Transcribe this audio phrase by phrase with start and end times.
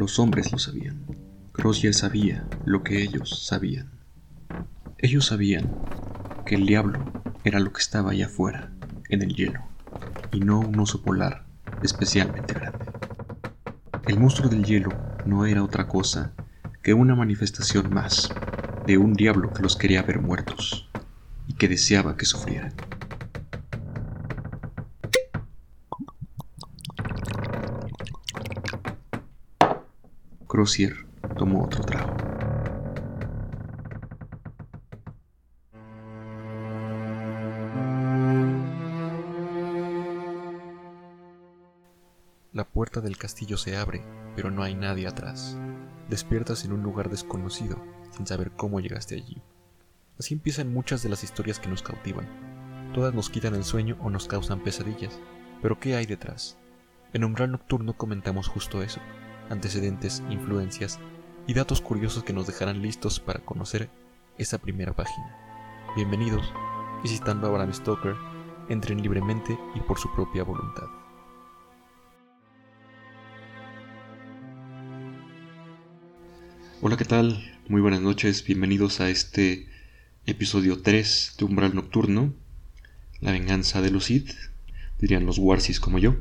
[0.00, 0.96] Los hombres lo sabían.
[1.52, 3.90] Crozier sabía lo que ellos sabían.
[4.96, 5.76] Ellos sabían
[6.46, 7.10] que el diablo
[7.44, 8.72] era lo que estaba allá afuera,
[9.10, 9.60] en el hielo,
[10.30, 11.44] y no un oso polar
[11.82, 12.88] especialmente grande.
[14.06, 16.32] El monstruo del hielo no era otra cosa
[16.82, 18.38] que una manifestación más
[18.86, 20.88] de un diablo que los quería ver muertos
[21.46, 22.89] y que deseaba que sufrieran.
[30.60, 31.06] Crozier
[31.38, 32.14] tomó otro trago.
[42.52, 44.04] La puerta del castillo se abre,
[44.36, 45.56] pero no hay nadie atrás.
[46.10, 47.82] Despiertas en un lugar desconocido,
[48.14, 49.40] sin saber cómo llegaste allí.
[50.18, 52.28] Así empiezan muchas de las historias que nos cautivan.
[52.92, 55.18] Todas nos quitan el sueño o nos causan pesadillas.
[55.62, 56.58] Pero ¿qué hay detrás?
[57.14, 59.00] En Umbral Nocturno comentamos justo eso,
[59.50, 60.98] antecedentes, influencias
[61.46, 63.90] y datos curiosos que nos dejarán listos para conocer
[64.38, 65.36] esa primera página.
[65.96, 66.50] Bienvenidos,
[67.02, 68.14] visitando a Bram Stoker,
[68.68, 70.86] entren libremente y por su propia voluntad.
[76.80, 77.60] Hola, ¿qué tal?
[77.68, 79.68] Muy buenas noches, bienvenidos a este
[80.26, 82.32] episodio 3 de Umbral Nocturno,
[83.20, 84.32] la venganza de Sith,
[84.98, 86.14] dirían los Warsis como yo.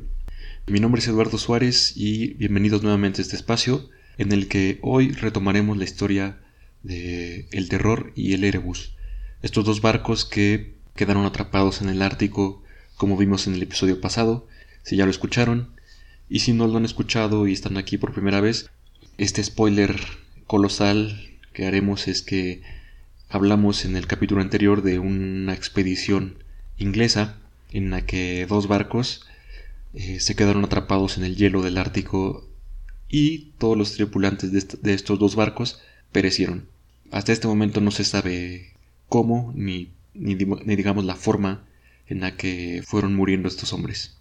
[0.70, 3.90] Mi nombre es Eduardo Suárez y bienvenidos nuevamente a este espacio
[4.20, 6.38] en el que hoy retomaremos la historia
[6.84, 8.94] de El Terror y el Erebus,
[9.42, 12.62] estos dos barcos que quedaron atrapados en el Ártico
[12.98, 14.48] como vimos en el episodio pasado,
[14.84, 15.70] si ya lo escucharon,
[16.30, 18.70] y si no lo han escuchado y están aquí por primera vez,
[19.18, 20.00] este spoiler
[20.46, 22.62] colosal que haremos es que
[23.28, 26.44] hablamos en el capítulo anterior de una expedición
[26.78, 27.38] inglesa
[27.72, 29.26] en la que dos barcos
[29.94, 32.48] eh, se quedaron atrapados en el hielo del Ártico
[33.08, 35.82] y todos los tripulantes de, estos dos barcos
[36.12, 36.68] perecieron.
[37.12, 38.74] Hasta este momento no se sabe
[39.08, 41.66] cómo ni, ni digamos la forma
[42.08, 44.18] en la que fueron muriendo estos hombres.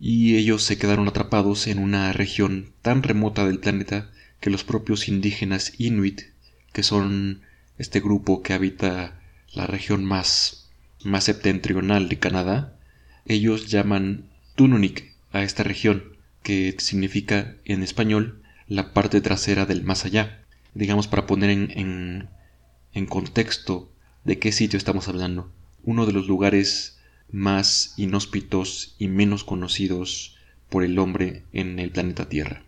[0.00, 5.08] Y ellos se quedaron atrapados en una región tan remota del planeta que los propios
[5.08, 6.22] indígenas inuit,
[6.72, 7.42] que son
[7.78, 9.20] este grupo que habita
[9.52, 10.70] la región más,
[11.04, 12.76] más septentrional de Canadá,
[13.26, 20.04] ellos llaman Tununik a esta región, que significa en español la parte trasera del más
[20.04, 20.40] allá.
[20.74, 22.28] Digamos para poner en,
[22.92, 23.92] en, contexto
[24.24, 25.52] de qué sitio estamos hablando.
[25.82, 26.98] Uno de los lugares
[27.30, 30.36] más inhóspitos y menos conocidos
[30.70, 32.62] por el hombre en el planeta Tierra.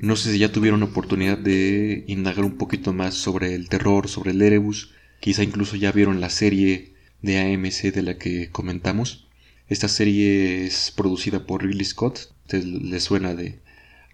[0.00, 4.32] No sé si ya tuvieron oportunidad de indagar un poquito más sobre el terror, sobre
[4.32, 4.90] el Erebus.
[5.20, 9.26] Quizá incluso ya vieron la serie de AMC de la que comentamos.
[9.68, 12.32] Esta serie es producida por Ridley Scott.
[12.50, 13.60] Les suena de,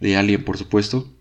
[0.01, 1.13] de Alien, por supuesto.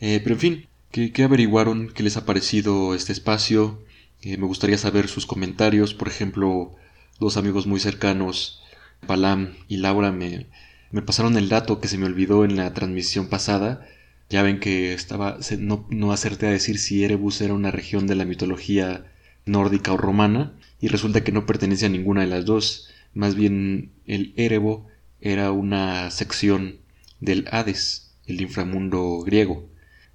[0.00, 1.88] Eh, pero en fin, ¿qué, averiguaron?
[1.88, 3.82] ¿Qué les ha parecido este espacio?
[4.22, 5.94] Eh, me gustaría saber sus comentarios.
[5.94, 6.74] Por ejemplo,
[7.18, 8.62] dos amigos muy cercanos,
[9.06, 10.46] Palam y Laura, me,
[10.90, 13.86] me pasaron el dato que se me olvidó en la transmisión pasada.
[14.30, 15.38] Ya ven que estaba.
[15.58, 19.04] No, no acerté a decir si Erebus era una región de la mitología
[19.44, 20.54] nórdica o romana.
[20.80, 22.88] Y resulta que no pertenece a ninguna de las dos.
[23.14, 24.86] Más bien el Erebo
[25.20, 26.78] era una sección
[27.20, 29.68] del Hades, el inframundo griego.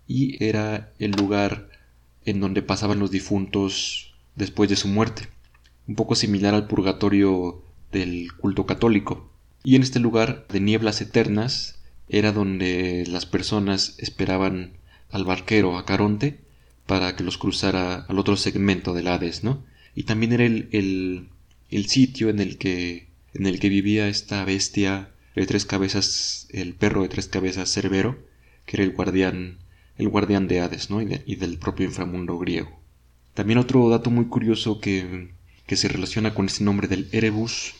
[0.08, 1.70] Y era el lugar
[2.26, 5.28] en donde pasaban los difuntos después de su muerte.
[5.88, 9.32] Un poco similar al purgatorio del culto católico.
[9.64, 14.74] Y en este lugar de nieblas eternas era donde las personas esperaban
[15.12, 16.40] al barquero, a Caronte,
[16.86, 19.64] para que los cruzara al otro segmento del Hades, ¿no?
[19.96, 21.30] Y también era el, el,
[21.70, 26.74] el sitio en el que en el que vivía esta bestia de tres cabezas, el
[26.74, 28.18] perro de tres cabezas Cerbero,
[28.66, 29.58] que era el guardián,
[29.98, 31.02] el guardián de Hades, ¿no?
[31.02, 32.80] Y, del propio inframundo griego.
[33.34, 35.30] También otro dato muy curioso que,
[35.68, 37.74] que se relaciona con este nombre del Erebus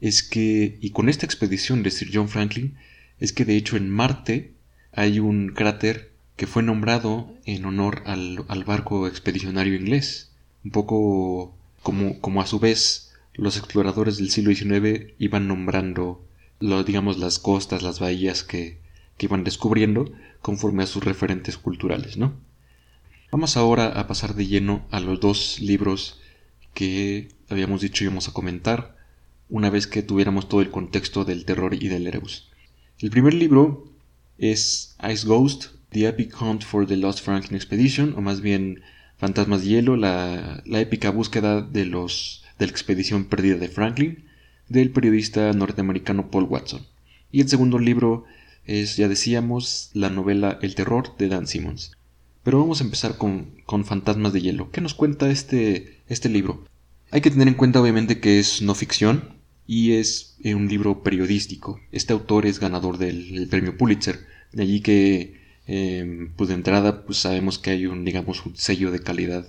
[0.00, 2.76] es que, y con esta expedición de Sir John Franklin,
[3.18, 4.52] es que de hecho en Marte
[4.92, 10.29] hay un cráter que fue nombrado en honor al, barco expedicionario inglés,
[10.64, 16.24] un poco como, como a su vez los exploradores del siglo XIX iban nombrando
[16.58, 18.78] lo, digamos las costas, las bahías que,
[19.16, 20.12] que iban descubriendo
[20.42, 22.34] conforme a sus referentes culturales, ¿no?
[23.30, 26.20] Vamos ahora a pasar de lleno a los dos libros
[26.74, 28.96] que habíamos dicho íbamos a comentar
[29.48, 32.50] una vez que tuviéramos todo el contexto del terror y del Erebus.
[32.98, 33.88] El primer libro
[34.38, 38.82] es Ice Ghost, The Epic Hunt for the Lost Franklin Expedition, o más bien
[39.20, 44.24] Fantasmas de Hielo, la, épica búsqueda de, los, de la expedición perdida de Franklin,
[44.68, 46.86] del periodista norteamericano Paul Watson.
[47.30, 48.24] Y el segundo libro
[48.64, 51.92] es, ya decíamos, la novela El terror de Dan Simmons.
[52.42, 54.70] Pero vamos a empezar con, con Fantasmas de Hielo.
[54.70, 56.64] ¿Qué nos cuenta este, este libro?
[57.10, 61.02] Hay que tener en cuenta obviamente que es no ficción y es eh, un libro
[61.02, 61.78] periodístico.
[61.92, 64.18] Este autor es ganador del, premio Pulitzer,
[64.52, 65.39] de allí que
[65.70, 69.46] em, pues de entrada pues sabemos que hay un digamos sello de calidad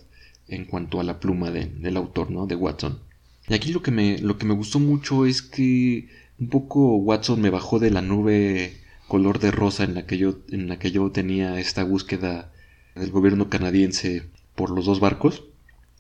[0.48, 2.46] en cuanto a la pluma del autor, ¿no?
[2.46, 3.00] De Watson.
[3.48, 6.10] Y aquí lo que me, lo que me gustó mucho es que
[6.40, 8.78] un poco Watson me bajó de la nube
[9.08, 12.52] color de rosa en la que yo, en la que yo tenía esta búsqueda
[12.96, 14.24] del gobierno canadiense
[14.56, 15.44] por los dos barcos.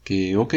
[0.03, 0.55] Que, ok,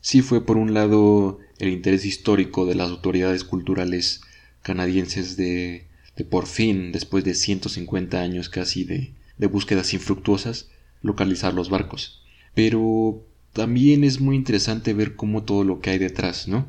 [0.00, 4.22] sí fue por un lado el interés histórico de las autoridades culturales
[4.62, 5.86] canadienses de,
[6.20, 10.68] de por fin, después de 150 años casi de, de búsquedas infructuosas,
[11.00, 12.22] localizar los barcos.
[12.54, 13.24] Pero
[13.54, 16.66] también es muy interesante ver cómo todo lo que hay detrás, ¿no?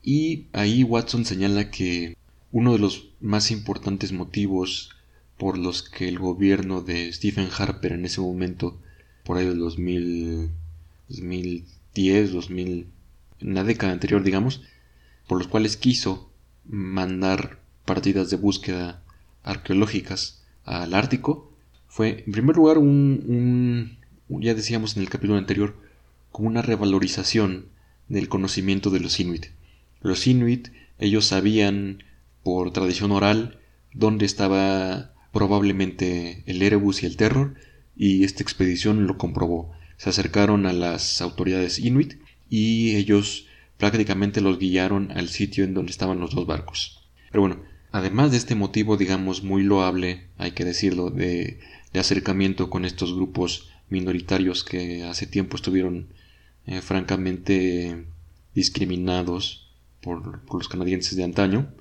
[0.00, 2.16] Y ahí Watson señala que
[2.52, 4.90] uno de los más importantes motivos
[5.38, 8.78] por los que el gobierno de Stephen Harper en ese momento,
[9.24, 10.50] por ahí del 2000,
[11.08, 12.86] 2010, 2000,
[13.40, 14.62] en la década anterior, digamos,
[15.26, 16.30] por los cuales quiso
[16.64, 19.02] mandar partidas de búsqueda
[19.42, 21.52] arqueológicas al Ártico,
[21.88, 23.98] fue en primer lugar un,
[24.28, 25.76] ya decíamos en el capítulo anterior,
[26.32, 27.66] como una revalorización
[28.08, 29.46] del conocimiento de los Inuit.
[30.00, 32.02] Los Inuit, ellos sabían
[32.42, 33.58] por tradición oral
[33.92, 37.54] dónde estaba probablemente el Erebus y el Terror,
[37.96, 39.72] y esta expedición lo comprobó.
[39.96, 42.14] Se acercaron a las autoridades Inuit
[42.50, 43.46] y ellos
[43.78, 47.08] prácticamente los guiaron al sitio en donde estaban los dos barcos.
[47.30, 47.62] Pero bueno,
[47.94, 51.60] además de este motivo, digamos, muy loable, hay que decirlo, de,
[51.94, 56.08] acercamiento con estos grupos minoritarios que hace tiempo estuvieron
[56.66, 58.04] eh, francamente
[58.52, 61.72] discriminados por, los canadienses de antaño.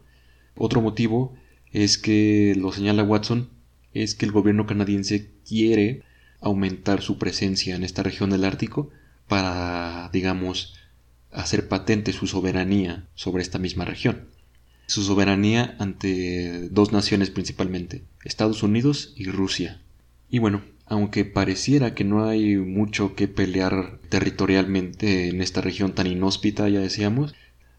[0.56, 1.34] Otro motivo
[1.72, 3.50] es que, lo señala Watson,
[3.96, 6.04] es que el gobierno canadiense quiere
[6.42, 8.92] aumentar su presencia en esta región del Ártico
[9.28, 10.76] para, digamos,
[11.32, 14.28] hacer patente su soberanía sobre esta misma región.
[14.86, 19.82] Su soberanía ante dos naciones principalmente, Estados Unidos y Rusia.
[20.30, 26.08] Y bueno, aunque pareciera que no hay mucho que pelear territorialmente en esta región tan
[26.08, 27.34] inhóspita, ya decíamos,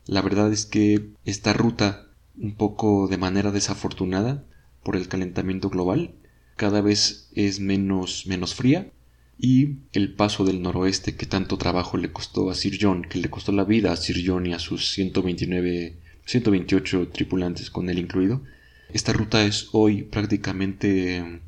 [0.06, 4.44] la verdad es que esta ruta, un poco de manera desafortunada
[4.82, 6.14] por el calentamiento global,
[6.56, 8.90] cada vez es menos, menos fría
[9.38, 13.30] y el paso del noroeste que tanto trabajo le costó a Sir John, que le
[13.30, 18.42] costó la vida a Sir John y a sus 129, 128 tripulantes con él incluido,
[18.92, 21.40] esta ruta es hoy prácticamente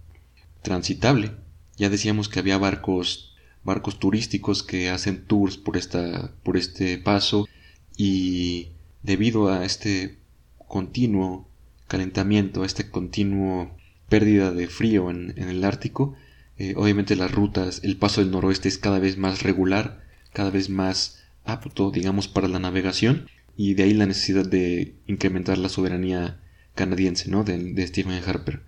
[0.62, 1.32] transitable.
[1.76, 7.46] Ya decíamos que había barcos, barcos turísticos que hacen tours por, esta, por este paso
[7.96, 8.70] y
[9.02, 10.18] debido a este
[10.66, 11.48] continuo
[11.86, 13.76] calentamiento, a este continuo
[14.08, 16.16] pérdida de frío en, el Ártico,
[16.58, 20.02] eh, obviamente las rutas, el paso del noroeste es cada vez más regular,
[20.32, 25.58] cada vez más apto, digamos, para la navegación, y de ahí la necesidad de incrementar
[25.58, 26.40] la soberanía
[26.74, 27.42] canadiense, ¿no?
[27.42, 28.62] De, Stephen Harper.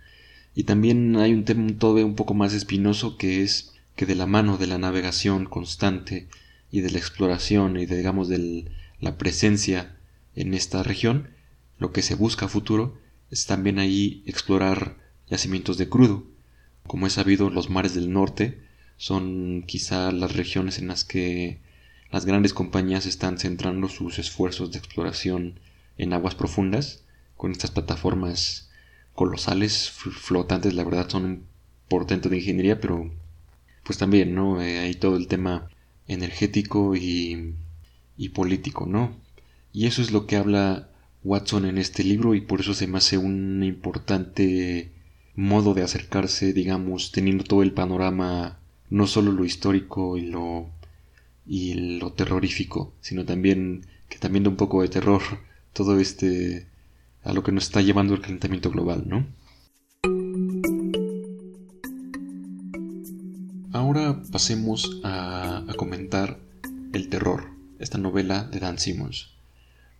[0.54, 4.26] Y también hay un tema todavía un poco más espinoso que es que de la
[4.26, 6.28] mano de la navegación constante
[6.70, 8.70] y de la exploración y de, digamos de
[9.00, 9.96] la presencia
[10.34, 11.28] en esta región,
[11.78, 12.98] lo que se busca a futuro
[13.30, 14.96] es también ahí explorar
[15.28, 16.26] yacimientos de crudo.
[16.86, 18.60] Como es sabido, los mares del norte
[18.96, 21.60] son quizá las regiones en las que
[22.10, 25.60] las grandes compañías están centrando sus esfuerzos de exploración
[25.96, 27.04] en aguas profundas,
[27.36, 28.70] con estas plataformas
[29.14, 31.44] colosales, flotantes, la verdad son un
[31.88, 33.10] portento de ingeniería, pero
[33.84, 34.62] pues también, ¿no?
[34.62, 35.68] Eh, hay todo el tema
[36.06, 37.54] energético y,
[38.16, 39.16] y político, ¿no?
[39.72, 40.88] Y eso es lo que habla
[41.24, 44.92] Watson en este libro y por eso se me hace un importante
[45.34, 48.58] modo de acercarse, digamos, teniendo todo el panorama,
[48.90, 50.70] no solo lo histórico y lo
[51.48, 55.22] y lo terrorífico, sino también que también da un poco de terror
[55.72, 56.66] todo este
[57.24, 59.26] a lo que nos está llevando el calentamiento global, ¿no?
[63.72, 66.38] Ahora pasemos a, comentar
[66.92, 69.30] El terror, esta novela de Dan Simmons.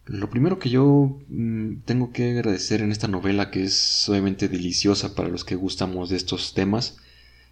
[0.06, 5.14] Lo primero que yo mm, tengo que agradecer en esta novela, que es obviamente deliciosa
[5.14, 6.96] para los que gustamos de estos temas,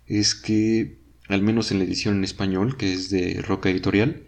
[0.06, 0.98] es que,
[1.28, 4.22] al menos en la edición en español, que es de Roca Editorial,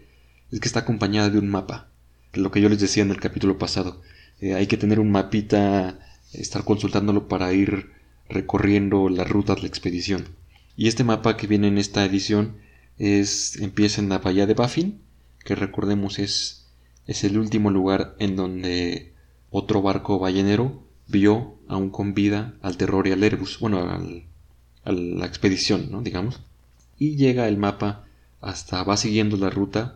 [0.51, 1.89] es que está acompañada de un mapa,
[2.33, 4.01] lo que yo les decía en el capítulo pasado.
[4.41, 5.99] Eh, hay que tener un mapita,
[6.33, 7.91] estar consultándolo para ir
[8.29, 10.27] recorriendo las rutas de la expedición.
[10.75, 12.57] Y este mapa que viene en esta edición
[12.97, 15.01] es empieza en la bahía de Baffin,
[15.43, 16.67] que recordemos es,
[17.07, 19.13] es el último lugar en donde
[19.49, 25.25] otro barco ballenero vio aún con vida al terror y al Erebus, bueno, a la
[25.25, 26.01] expedición, ¿no?
[26.01, 26.41] digamos,
[26.99, 28.05] y llega el mapa
[28.41, 29.95] hasta, va siguiendo la ruta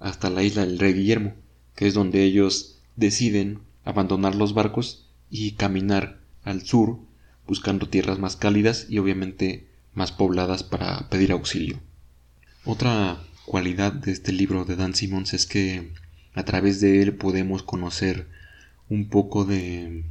[0.00, 1.34] hasta la isla del Rey Guillermo,
[1.76, 6.98] que es donde ellos deciden abandonar los barcos y caminar al sur
[7.46, 11.78] buscando tierras más cálidas y obviamente más pobladas para pedir auxilio.
[12.64, 15.92] Otra cualidad de este libro de Dan Simmons es que
[16.34, 18.28] a través de él podemos conocer
[18.88, 20.04] un poco de,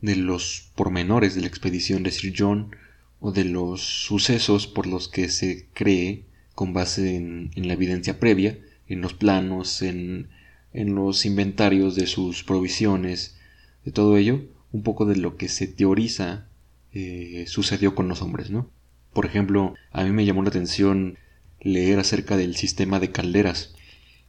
[0.00, 2.74] de los pormenores de la expedición de Sir John
[3.20, 8.58] o de los sucesos por los que se cree con base en, la evidencia previa,
[8.88, 10.28] en los planos, en,
[10.72, 13.36] en los inventarios de sus provisiones,
[13.84, 14.42] de todo ello,
[14.72, 16.48] un poco de lo que se teoriza
[16.92, 18.70] eh, sucedió con los hombres, ¿no?
[19.12, 21.18] Por ejemplo, a mí me llamó la atención
[21.60, 23.74] leer acerca del sistema de calderas,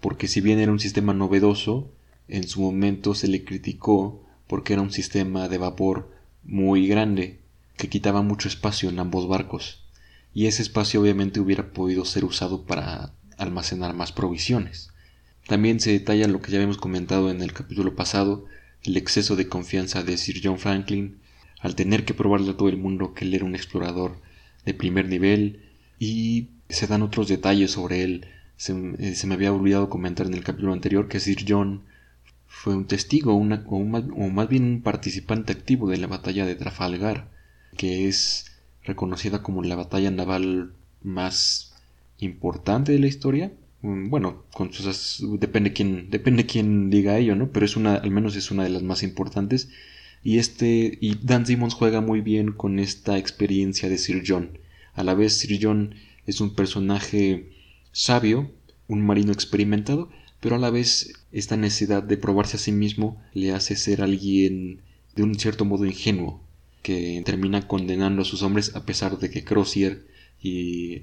[0.02, 1.92] porque si bien era un sistema novedoso,
[2.28, 6.12] en su momento se le criticó porque era un sistema de vapor
[6.44, 7.40] muy grande,
[7.78, 9.84] que quitaba mucho espacio en ambos barcos,
[10.34, 14.92] y ese espacio obviamente hubiera podido ser usado para almacenar más provisiones.
[15.48, 18.46] También se detalla lo que ya habíamos comentado en el capítulo pasado,
[18.84, 21.20] el exceso de confianza de Sir John Franklin,
[21.60, 24.20] al tener que probarle a todo el mundo que él era un explorador
[24.66, 25.62] de primer nivel,
[26.00, 28.28] y se dan otros detalles sobre él.
[28.58, 31.84] Se, eh, me había olvidado comentar en el capítulo anterior que Sir John
[32.48, 37.35] fue un testigo o, o más bien un participante activo de la batalla de Trafalgar,
[37.76, 38.46] que es
[38.84, 41.74] reconocida como la batalla naval más
[42.20, 43.52] importante de la historia.
[43.82, 46.46] Mm, bueno, con sus, depende quién depende
[46.90, 47.52] diga ello, ¿no?
[47.52, 49.70] Pero es una, al menos es una de las más importantes.
[50.24, 54.58] Y este y Dan Simmons juega muy bien con esta experiencia de Sir John.
[54.94, 57.52] A la vez Sir John es un personaje
[57.92, 58.52] sabio,
[58.88, 63.54] un marino experimentado, pero a la vez esta necesidad de probarse a sí mismo le
[63.54, 64.82] hace ser alguien
[65.16, 66.42] de un cierto modo ingenuo,
[66.86, 70.06] que termina condenando a sus hombres a pesar de que Crozier
[70.40, 71.02] y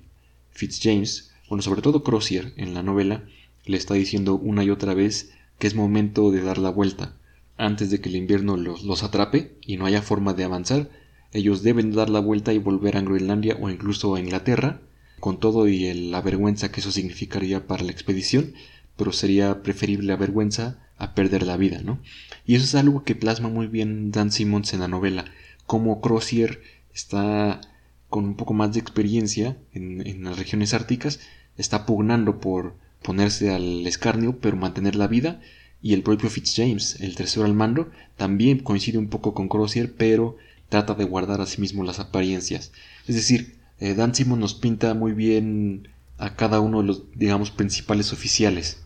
[0.53, 3.25] Fitzjames, bueno, sobre todo Crozier en la novela,
[3.65, 7.17] le está diciendo una y otra vez que es momento de dar la vuelta.
[7.57, 10.89] Antes de que el invierno los, los atrape y no haya forma de avanzar,
[11.33, 14.83] ellos deben dar la vuelta y volver a Groenlandia o incluso a Inglaterra,
[15.19, 18.55] con todo y la vergüenza que eso significaría para la expedición,
[18.97, 21.99] pero sería preferible la vergüenza a perder la vida, ¿no?
[22.47, 25.25] Y eso es algo que plasma muy bien Dan Simmons en la novela
[25.67, 26.61] como Crozier
[26.95, 27.61] está
[28.09, 31.21] con un poco más de experiencia en, las regiones árticas,
[31.57, 35.41] está pugnando por ponerse al escarnio pero mantener la vida
[35.81, 40.37] y el propio Fitzjames, el tercero al mando, también coincide un poco con Crozier pero
[40.69, 42.73] trata de guardar a sí mismo las apariencias.
[43.07, 45.89] Es decir, eh, Dan Simon nos pinta muy bien
[46.19, 48.79] a cada uno de los, digamos, principales oficiales.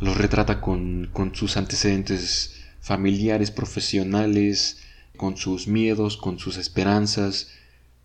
[0.00, 4.78] Los retrata con, con sus antecedentes familiares, profesionales,
[5.20, 7.50] con sus miedos, con sus esperanzas,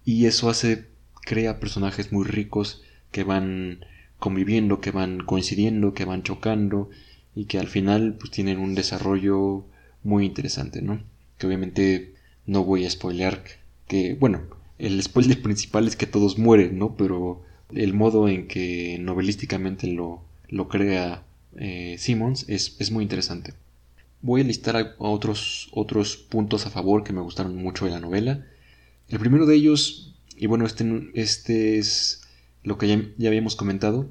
[0.04, 0.90] y eso hace,
[1.22, 3.86] crea personajes muy ricos que van
[4.20, 6.90] conviviendo, que van coincidiendo, que van chocando,
[7.34, 9.64] y que al final pues tienen un desarrollo
[10.04, 11.04] muy interesante, ¿no?
[11.38, 12.16] Que obviamente
[12.48, 13.42] no voy a spoilear,
[13.88, 14.42] que bueno,
[14.78, 16.98] el spoiler principal es que todos mueren, ¿no?
[16.98, 17.44] Pero
[17.74, 21.24] el modo en que novelísticamente lo, lo crea
[21.56, 23.54] eh, Simmons es, es muy interesante.
[24.26, 28.44] Voy a listar otros, otros puntos a favor que me gustaron mucho de la novela.
[29.08, 32.24] El primero de ellos, y bueno, este, este es
[32.64, 34.10] lo que ya, habíamos comentado,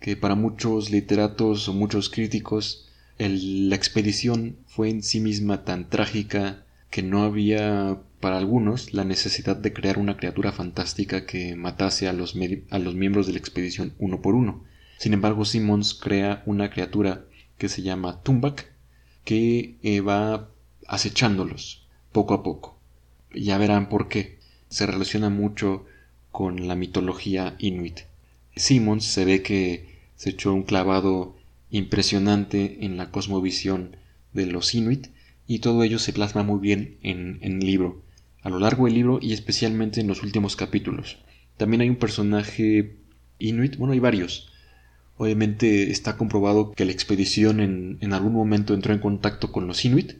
[0.00, 6.66] que para muchos literatos o muchos críticos la expedición fue en sí misma tan trágica
[6.90, 12.12] que no había para algunos la necesidad de crear una criatura fantástica que matase a
[12.12, 12.34] los,
[12.68, 14.62] a los miembros de la expedición uno por uno.
[14.98, 17.24] Sin embargo, Simmons crea una criatura
[17.56, 18.73] que se llama Tumbak,
[19.24, 20.50] que eh, va
[20.86, 22.78] acechándolos poco a poco.
[23.34, 24.38] Ya verán por qué.
[24.68, 25.86] Se relaciona mucho
[26.30, 28.00] con la mitología inuit.
[28.56, 31.36] Simmons se ve que se echó un clavado
[31.70, 33.96] impresionante en la cosmovisión
[34.32, 35.08] de los inuit
[35.46, 38.02] y todo ello se plasma muy bien en, en el libro,
[38.42, 41.18] a lo largo del libro y especialmente en los últimos capítulos.
[41.56, 42.96] También hay un personaje
[43.38, 44.52] inuit, bueno, hay varios,
[45.16, 50.14] Obviamente está comprobado que la expedición en, algún momento entró en contacto con los Inuit,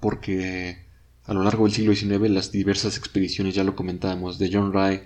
[0.00, 0.78] porque
[1.24, 5.02] a lo largo del siglo XIX las diversas expediciones, ya lo comentábamos, de John Ray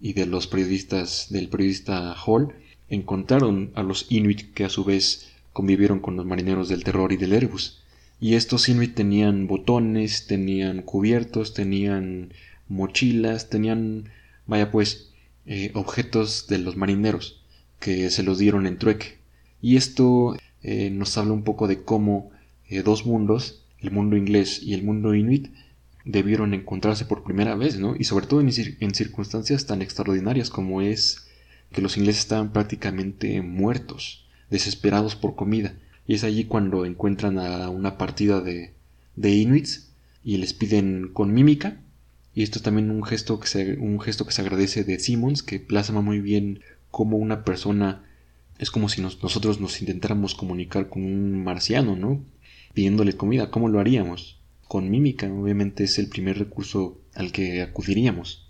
[0.00, 2.54] y de los periodistas, del periodista Hall,
[2.88, 7.16] encontraron a los Inuit que a su vez convivieron con los marineros del terror y
[7.16, 7.82] del Erebus.
[8.20, 12.32] Y estos Inuit tenían botones, tenían cubiertos, tenían
[12.68, 14.10] mochilas, tenían,
[14.46, 15.10] vaya pues,
[15.46, 17.42] eh, objetos de los marineros
[17.80, 19.18] que se los dieron en trueque.
[19.60, 22.30] Y esto eh, nos habla un poco de cómo
[22.68, 25.48] eh, dos mundos, el mundo inglés y el mundo inuit
[26.04, 27.96] debieron encontrarse por primera vez, ¿no?
[27.98, 31.26] Y sobre todo en, en circunstancias tan extraordinarias como es
[31.72, 35.74] que los ingleses estaban prácticamente muertos, desesperados por comida.
[36.06, 38.72] Y es allí cuando encuentran a una partida de,
[39.16, 39.90] de inuits
[40.24, 41.80] y les piden con mímica.
[42.34, 45.42] Y esto es también un gesto que se, un gesto que se agradece de Simmons,
[45.42, 46.60] que plasma muy bien
[46.96, 48.06] cómo una persona
[48.58, 52.24] es como si nosotros nos intentáramos comunicar con un marciano, ¿no?
[52.72, 53.50] Pidiéndole comida.
[53.50, 54.40] ¿Cómo lo haríamos?
[54.66, 58.48] Con mímica, obviamente es el primer recurso al que acudiríamos.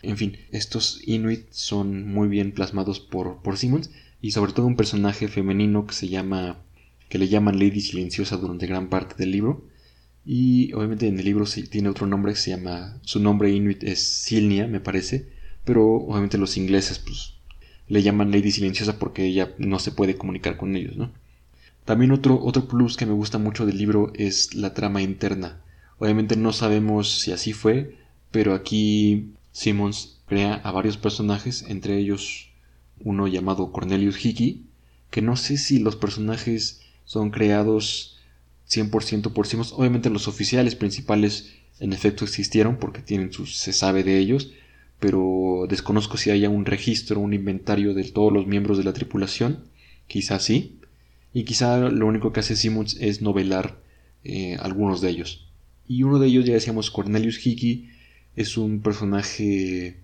[0.00, 3.90] En fin, estos Inuit son muy bien plasmados por, por Simmons
[4.22, 6.62] y sobre todo un personaje femenino que se llama
[7.10, 9.68] que le llaman Lady Silenciosa durante gran parte del libro
[10.24, 14.00] y obviamente en el libro tiene otro nombre que se llama su nombre Inuit es
[14.00, 15.28] Silnia me parece
[15.64, 17.35] pero obviamente los ingleses pues
[17.88, 21.12] le llaman Lady Silenciosa porque ella no se puede comunicar con ellos, ¿no?
[21.84, 25.60] También otro, otro plus que me gusta mucho del libro es la trama interna.
[25.98, 27.96] Obviamente no sabemos si así fue,
[28.32, 32.48] pero aquí Simmons crea a varios personajes, entre ellos
[33.00, 34.64] uno llamado Cornelius Hickey,
[35.10, 38.18] que no sé si los personajes son creados
[38.68, 39.72] 100% por Simmons.
[39.72, 44.50] Obviamente los oficiales principales en efecto existieron porque tienen sus, se sabe de ellos,
[45.00, 49.64] pero desconozco si haya un registro, un inventario de todos los miembros de la tripulación,
[50.06, 50.78] quizá sí,
[51.34, 53.78] y quizá lo único que hace Simmons es novelar
[54.24, 55.46] eh, algunos de ellos.
[55.86, 57.90] Y uno de ellos, ya decíamos, Cornelius Hickey,
[58.36, 59.96] es un personaje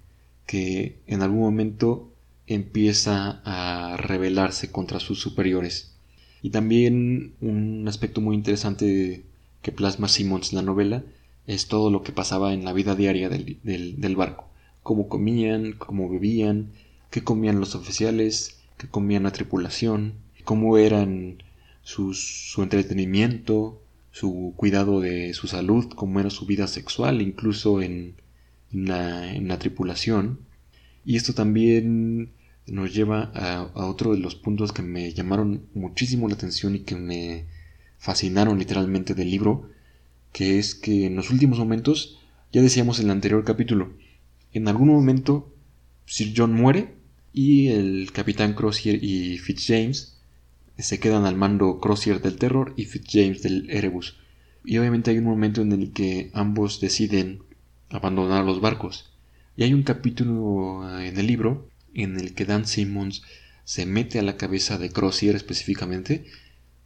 [0.47, 2.13] que en algún momento
[2.47, 5.93] empieza a rebelarse contra sus superiores.
[6.43, 9.25] Y también un aspecto muy interesante
[9.63, 11.03] que plasma Simmons en la novela
[11.47, 14.52] es todo lo que pasaba en la vida diaria del barco
[14.83, 16.73] cómo comían, cómo bebían,
[17.11, 21.43] qué comían los oficiales, qué comían la tripulación, cómo eran
[21.83, 28.15] su entretenimiento, su cuidado de su salud, cómo era su vida sexual, incluso en,
[28.71, 30.41] la, tripulación.
[31.05, 32.31] Y esto también
[32.67, 36.81] nos lleva a, a, otro de los puntos que me llamaron muchísimo la atención y
[36.81, 37.47] que me
[37.99, 39.71] fascinaron literalmente del libro,
[40.33, 42.19] que es que en los últimos momentos,
[42.53, 43.95] ya decíamos en el anterior capítulo,
[44.53, 45.55] en algún momento
[46.07, 46.95] Sir John muere
[47.33, 50.19] y el capitán Crozier y Fitzjames
[50.79, 54.17] se quedan al mando Crozier del Terror y Fitzjames del Erebus.
[54.65, 57.43] Y obviamente hay un momento en el que ambos deciden
[57.91, 59.11] abandonar los barcos.
[59.57, 63.23] Y hay un capítulo eh, en el libro en el que Dan Simmons
[63.65, 66.27] se mete a la cabeza de Crozier específicamente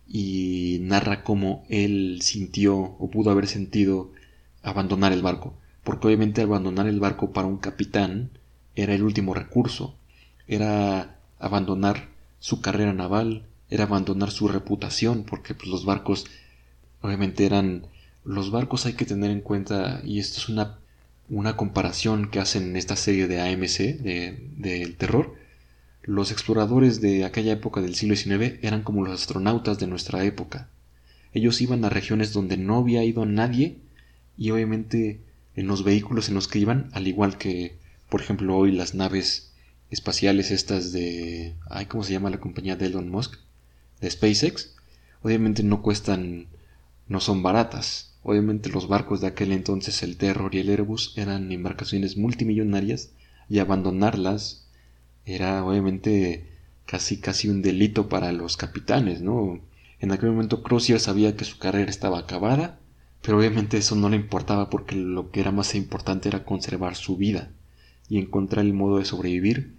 [0.07, 4.13] y narra cómo él sintió o pudo haber sentido
[4.63, 8.31] abandonar el barco porque obviamente abandonar el barco para un capitán
[8.75, 9.95] era el último recurso,
[10.49, 12.09] era abandonar
[12.41, 16.27] su carrera naval, era abandonar su reputación, porque pues, los barcos
[17.03, 17.87] obviamente eran...
[18.25, 20.81] Los barcos hay que tener en cuenta, y esto es una,
[21.29, 25.35] una comparación que hacen en esta serie de AMC, del de, terror,
[26.03, 30.69] los exploradores de aquella época del siglo XIX eran como los astronautas de nuestra época.
[31.33, 33.79] Ellos iban a regiones donde no había ido nadie
[34.37, 35.21] y obviamente
[35.57, 39.53] en los vehículos en los que iban, al igual que, por ejemplo, hoy las naves
[39.91, 41.55] espaciales estas de...
[41.69, 43.39] Ay, ¿Cómo se llama la compañía de Elon Musk?
[44.01, 44.75] De SpaceX.
[45.23, 46.47] Obviamente no cuestan...
[47.09, 48.13] no son baratas.
[48.23, 53.11] Obviamente los barcos de aquel entonces, el Terror y el Airbus, eran embarcaciones multimillonarias
[53.49, 54.67] y abandonarlas
[55.25, 56.47] era obviamente
[56.87, 59.61] casi casi un delito para los capitanes, ¿no?
[59.99, 62.79] En aquel momento Crozier sabía que su carrera estaba acabada
[63.27, 67.17] pero obviamente eso no le importaba porque lo que era más importante era conservar su
[67.17, 67.51] vida
[68.09, 69.75] y encontrar el modo de sobrevivir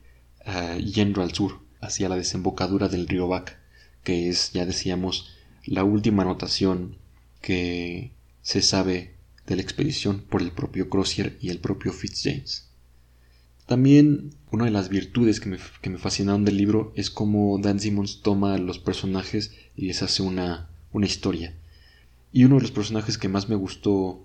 [0.45, 3.57] uh, yendo al sur, hacia la desembocadura del río Bac,
[4.03, 5.29] que es, ya decíamos,
[5.63, 6.97] la última anotación
[7.39, 12.67] que se sabe de la expedición por el propio Crozier y el propio Fitzjames.
[13.65, 17.79] También una de las virtudes que me, que me fascinaron del libro es cómo Dan
[17.79, 21.55] Simmons toma los personajes y les hace una, una historia
[22.37, 24.23] y uno de los personajes que más me gustó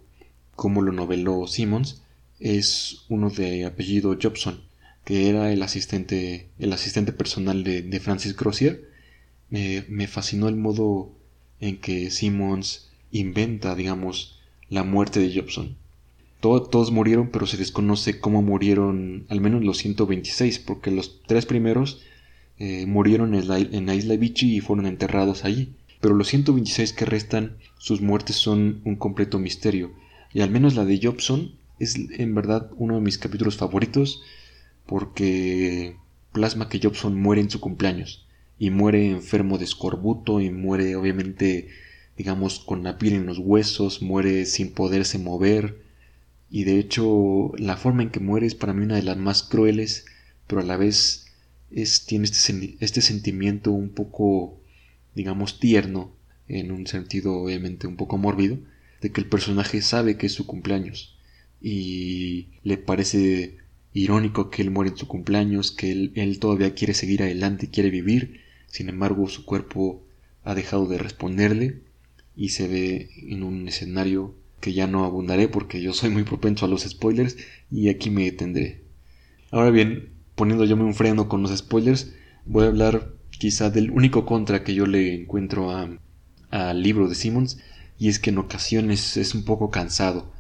[0.55, 2.03] como lo noveló Simmons
[2.40, 4.61] es uno de apellido Jobson,
[5.07, 8.87] que era el asistente, el asistente personal de, Francis Crozier.
[9.48, 11.11] Me, me, fascinó el modo
[11.59, 15.79] en que Simmons inventa, digamos, la muerte de Jobson.
[16.40, 22.03] todos murieron, pero se desconoce cómo murieron al menos los 126, porque los tres primeros
[22.59, 26.92] eh, murieron en la, en la isla Vichy y fueron enterrados allí pero los 126
[26.92, 29.94] que restan, sus muertes son un completo misterio,
[30.34, 34.22] y al menos la de Jobson es en verdad uno de mis capítulos favoritos
[34.84, 35.96] porque
[36.32, 38.26] plasma que Jobson muere en su cumpleaños
[38.58, 41.68] y muere enfermo de escorbuto y muere obviamente
[42.16, 45.82] digamos, con la piel en los huesos, muere sin poderse mover,
[46.50, 49.42] y de hecho la forma en que muere es para mí una de las más
[49.42, 50.04] crueles,
[50.46, 51.26] pero a la vez
[51.70, 54.60] es, tiene este, este sentimiento un poco,
[55.14, 56.12] digamos, tierno,
[56.48, 58.59] en un sentido obviamente un poco mórbido,
[59.01, 61.16] de que el personaje sabe que es su cumpleaños
[61.61, 63.57] y le parece
[63.92, 67.90] irónico que él muere en su cumpleaños, que él, él todavía quiere seguir adelante, quiere
[67.90, 70.03] vivir, sin embargo su cuerpo
[70.44, 71.81] ha dejado de responderle
[72.37, 76.64] y se ve en un escenario que ya no abundaré porque yo soy muy propenso
[76.64, 77.37] a los spoilers
[77.70, 78.83] y aquí me detendré.
[79.51, 82.14] Ahora bien, poniendo yo un freno con los spoilers,
[82.46, 83.12] voy a hablar
[83.42, 85.72] quizá del único contra que yo le encuentro
[86.52, 87.59] al libro de Simmons
[87.98, 90.33] y es que en ocasiones es un poco cansado.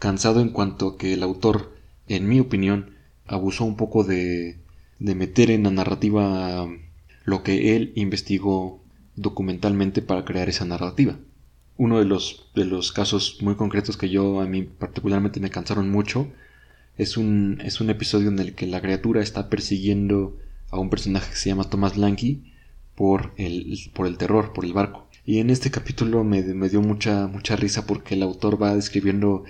[0.00, 1.76] Cansado en cuanto que el autor,
[2.08, 2.96] en mi opinión,
[3.28, 4.58] abusó un poco de,
[4.98, 6.66] de meter en la narrativa
[7.22, 8.82] lo que él investigó
[9.14, 11.16] documentalmente para crear esa narrativa.
[11.76, 15.90] Uno de los, de los casos muy concretos que yo a mí particularmente me cansaron
[15.90, 16.26] mucho
[16.96, 21.30] es un, es un episodio en el que la criatura está persiguiendo a un personaje
[21.30, 22.52] que se llama Thomas Lanky
[22.94, 25.08] por el, por el terror, por el barco.
[25.24, 29.44] Y en este capítulo me, me dio mucha, mucha risa porque el autor va describiendo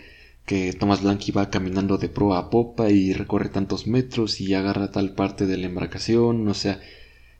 [0.49, 4.91] que Thomas Lanky va caminando de proa a popa y recorre tantos metros y agarra
[4.91, 6.81] tal parte de la embarcación, o sea,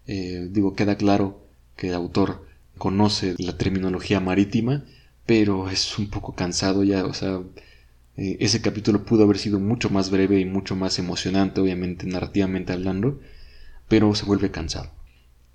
[0.07, 4.85] eh, digo, queda claro que el autor conoce la terminología marítima,
[5.25, 7.41] pero es un poco cansado ya, o sea,
[8.19, 12.75] eh, ese capítulo pudo haber sido mucho más breve y mucho más emocionante, obviamente narrativamente
[12.75, 13.21] hablando,
[13.89, 14.91] pero se vuelve cansado.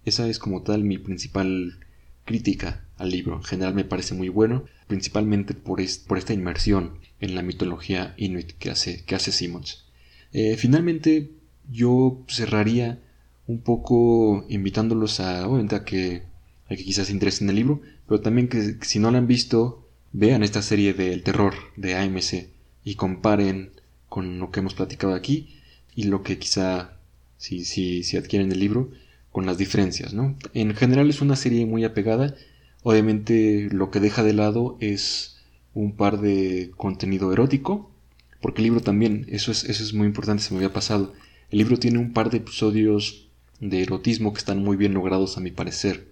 [0.05, 1.79] Esa es como tal mi principal
[2.25, 3.37] crítica al libro.
[3.37, 8.51] En general me parece muy bueno, principalmente por, por esta inmersión en la mitología inuit
[8.53, 9.85] que hace, que hace Simmons.
[10.33, 11.31] Eh, finalmente,
[11.71, 12.99] yo cerraría
[13.47, 16.23] un poco invitándolos a, a que,
[16.69, 19.27] a que quizás se interesen en el libro, pero también que si no lo han
[19.27, 22.49] visto, vean esta serie del terror de AMC
[22.83, 23.71] y comparen
[24.09, 25.59] con lo que hemos platicado aquí
[25.95, 26.92] y lo que quizá
[27.43, 28.89] si, si, si adquieren el libro
[29.29, 30.37] con las diferencias, ¿no?
[30.53, 32.35] En general es una serie muy apegada,
[32.83, 35.35] obviamente lo que deja de lado es
[35.73, 37.91] un par de contenido erótico,
[38.39, 41.11] porque el libro también, eso es, eso es muy importante, se me había pasado,
[41.51, 43.27] el libro tiene un par de episodios
[43.59, 46.07] de erotismo que están muy bien logrados a mi parecer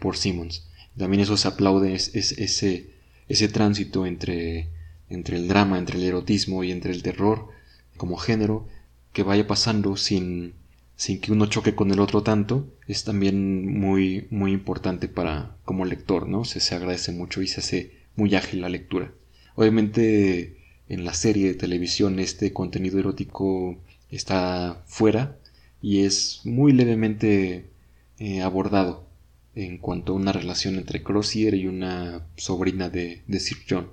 [0.00, 0.66] por Simmons.
[0.98, 2.90] También eso se aplaude, es, ese,
[3.28, 4.68] ese tránsito entre,
[5.08, 7.50] entre el drama, entre el erotismo y entre el terror
[7.96, 8.66] como género
[9.12, 10.54] que vaya pasando sin,
[10.96, 15.84] sin que uno choque con el otro tanto, es también muy, muy importante para como
[15.84, 16.44] lector, ¿no?
[16.44, 19.12] Se, se agradece mucho y se hace muy ágil la lectura.
[19.54, 23.78] Obviamente en la serie de televisión este contenido erótico
[24.10, 25.38] está fuera
[25.80, 27.70] y es muy levemente
[28.18, 29.06] eh, abordado
[29.54, 33.88] en cuanto a una relación entre Crozier y una sobrina de, de Sir John,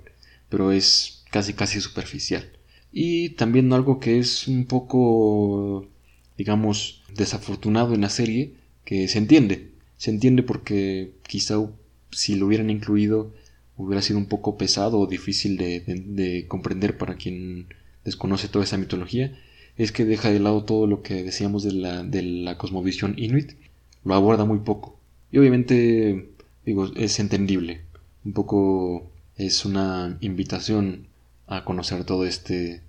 [0.48, 2.50] pero es casi casi superficial.
[2.92, 5.86] Y también algo que es un poco,
[6.40, 8.54] digamos, desafortunado en la serie,
[8.86, 11.56] que se entiende, se entiende porque quizá
[12.12, 13.34] si lo hubieran incluido
[13.76, 17.66] hubiera sido un poco pesado o difícil de comprender para quien
[18.06, 19.38] desconoce toda esa mitología,
[19.76, 23.52] es que deja de lado todo lo que decíamos de la, de la cosmovisión inuit,
[24.02, 24.98] lo aborda muy poco.
[25.30, 26.30] Y obviamente,
[26.64, 27.82] digo, es entendible.
[28.24, 31.06] Un poco es una invitación
[31.46, 32.80] a conocer todo este,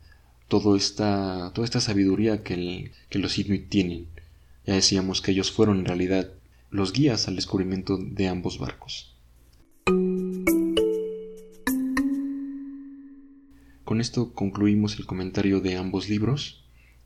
[0.76, 4.08] esta, toda esta sabiduría que, que los inuit tienen.
[4.66, 6.32] Ya decíamos que ellos fueron en realidad
[6.70, 9.16] los guías al descubrimiento de ambos barcos.
[13.84, 16.64] Con esto concluimos el comentario de ambos libros.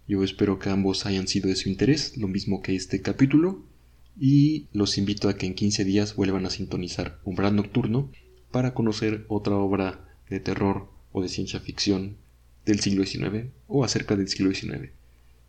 [0.08, 3.64] Yo espero que ambos hayan sido de su interés, lo mismo que este capítulo,
[4.20, 8.12] y los invito a que en 15 días vuelvan a sintonizar Umbral Nocturno
[8.52, 12.18] para conocer otra obra de terror o de ciencia ficción
[12.66, 14.92] del siglo XIX o acerca del siglo XIX.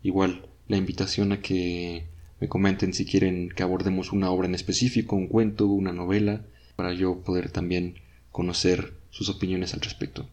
[0.03, 2.07] Igual, la invitación a que
[2.39, 6.93] me comenten si quieren que abordemos una obra en específico, un cuento, una novela, para
[6.93, 7.95] yo poder también
[8.31, 10.29] conocer sus opiniones al respecto.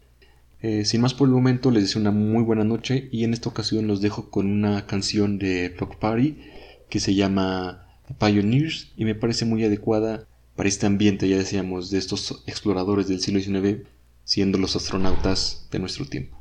[0.61, 3.49] Eh, sin más por el momento, les deseo una muy buena noche y en esta
[3.49, 6.37] ocasión los dejo con una canción de Block Party
[6.89, 7.87] que se llama
[8.19, 13.19] Pioneers y me parece muy adecuada para este ambiente, ya decíamos, de estos exploradores del
[13.19, 13.87] siglo XIX
[14.23, 16.34] siendo los astronautas de nuestro tiempo.